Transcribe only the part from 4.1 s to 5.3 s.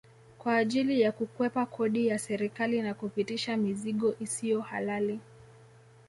isiyo halali